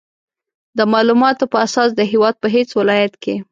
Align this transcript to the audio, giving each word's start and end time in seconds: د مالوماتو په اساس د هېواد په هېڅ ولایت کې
د 0.77 0.79
مالوماتو 0.91 1.45
په 1.51 1.57
اساس 1.65 1.89
د 1.95 2.01
هېواد 2.11 2.35
په 2.43 2.47
هېڅ 2.55 2.69
ولایت 2.79 3.13
کې 3.23 3.35